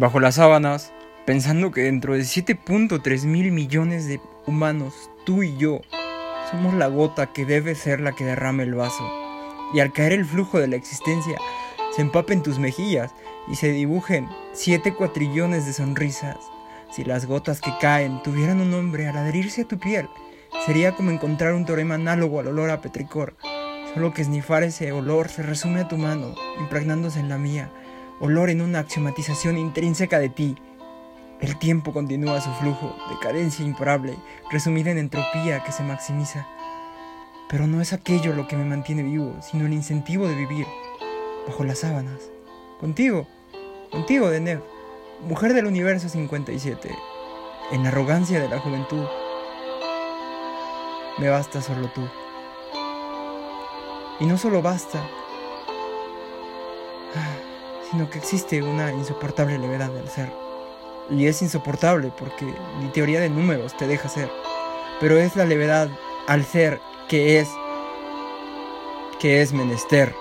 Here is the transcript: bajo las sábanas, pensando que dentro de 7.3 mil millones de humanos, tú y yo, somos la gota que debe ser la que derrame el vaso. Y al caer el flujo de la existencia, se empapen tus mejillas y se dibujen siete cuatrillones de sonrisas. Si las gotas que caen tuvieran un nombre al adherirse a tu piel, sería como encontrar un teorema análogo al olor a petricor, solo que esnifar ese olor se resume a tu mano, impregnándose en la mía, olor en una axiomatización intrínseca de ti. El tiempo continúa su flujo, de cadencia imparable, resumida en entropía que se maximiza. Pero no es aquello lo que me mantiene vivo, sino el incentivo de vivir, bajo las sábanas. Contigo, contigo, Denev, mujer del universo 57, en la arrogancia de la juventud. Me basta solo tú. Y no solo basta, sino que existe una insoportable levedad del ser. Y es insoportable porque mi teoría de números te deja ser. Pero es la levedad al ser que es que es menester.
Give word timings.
bajo 0.00 0.18
las 0.18 0.36
sábanas, 0.36 0.94
pensando 1.26 1.70
que 1.72 1.82
dentro 1.82 2.14
de 2.14 2.20
7.3 2.20 3.26
mil 3.26 3.52
millones 3.52 4.08
de 4.08 4.18
humanos, 4.46 5.10
tú 5.26 5.42
y 5.42 5.58
yo, 5.58 5.82
somos 6.50 6.72
la 6.72 6.86
gota 6.86 7.34
que 7.34 7.44
debe 7.44 7.74
ser 7.74 8.00
la 8.00 8.12
que 8.12 8.24
derrame 8.24 8.62
el 8.62 8.74
vaso. 8.74 9.06
Y 9.74 9.80
al 9.80 9.92
caer 9.92 10.12
el 10.12 10.24
flujo 10.24 10.58
de 10.58 10.68
la 10.68 10.76
existencia, 10.76 11.36
se 11.94 12.00
empapen 12.00 12.42
tus 12.42 12.58
mejillas 12.58 13.14
y 13.46 13.56
se 13.56 13.72
dibujen 13.72 14.26
siete 14.52 14.94
cuatrillones 14.94 15.66
de 15.66 15.74
sonrisas. 15.74 16.38
Si 16.90 17.04
las 17.04 17.26
gotas 17.26 17.60
que 17.60 17.72
caen 17.78 18.22
tuvieran 18.22 18.62
un 18.62 18.70
nombre 18.70 19.06
al 19.06 19.18
adherirse 19.18 19.62
a 19.62 19.68
tu 19.68 19.78
piel, 19.78 20.08
sería 20.64 20.96
como 20.96 21.10
encontrar 21.10 21.52
un 21.52 21.66
teorema 21.66 21.96
análogo 21.96 22.40
al 22.40 22.46
olor 22.48 22.70
a 22.70 22.80
petricor, 22.80 23.36
solo 23.92 24.14
que 24.14 24.22
esnifar 24.22 24.62
ese 24.62 24.92
olor 24.92 25.28
se 25.28 25.42
resume 25.42 25.80
a 25.80 25.88
tu 25.88 25.98
mano, 25.98 26.34
impregnándose 26.58 27.20
en 27.20 27.28
la 27.28 27.36
mía, 27.36 27.70
olor 28.20 28.50
en 28.50 28.60
una 28.60 28.80
axiomatización 28.80 29.56
intrínseca 29.56 30.18
de 30.18 30.28
ti. 30.28 30.56
El 31.40 31.58
tiempo 31.58 31.92
continúa 31.92 32.40
su 32.42 32.50
flujo, 32.52 32.94
de 33.08 33.18
cadencia 33.20 33.64
imparable, 33.64 34.18
resumida 34.50 34.90
en 34.90 34.98
entropía 34.98 35.64
que 35.64 35.72
se 35.72 35.82
maximiza. 35.82 36.46
Pero 37.48 37.66
no 37.66 37.80
es 37.80 37.94
aquello 37.94 38.34
lo 38.34 38.46
que 38.46 38.56
me 38.56 38.64
mantiene 38.64 39.02
vivo, 39.02 39.34
sino 39.40 39.64
el 39.64 39.72
incentivo 39.72 40.28
de 40.28 40.34
vivir, 40.34 40.66
bajo 41.46 41.64
las 41.64 41.78
sábanas. 41.78 42.30
Contigo, 42.78 43.26
contigo, 43.90 44.28
Denev, 44.28 44.62
mujer 45.26 45.54
del 45.54 45.66
universo 45.66 46.10
57, 46.10 46.90
en 47.72 47.82
la 47.82 47.88
arrogancia 47.88 48.38
de 48.38 48.48
la 48.48 48.58
juventud. 48.58 49.06
Me 51.18 51.30
basta 51.30 51.62
solo 51.62 51.90
tú. 51.90 52.02
Y 54.20 54.26
no 54.26 54.36
solo 54.36 54.60
basta, 54.60 55.02
sino 57.90 58.08
que 58.08 58.18
existe 58.18 58.62
una 58.62 58.92
insoportable 58.92 59.58
levedad 59.58 59.90
del 59.90 60.08
ser. 60.08 60.30
Y 61.10 61.26
es 61.26 61.42
insoportable 61.42 62.12
porque 62.16 62.46
mi 62.80 62.88
teoría 62.92 63.20
de 63.20 63.30
números 63.30 63.76
te 63.76 63.86
deja 63.86 64.08
ser. 64.08 64.30
Pero 65.00 65.18
es 65.18 65.34
la 65.34 65.44
levedad 65.44 65.88
al 66.26 66.44
ser 66.44 66.80
que 67.08 67.40
es 67.40 67.48
que 69.18 69.42
es 69.42 69.52
menester. 69.52 70.14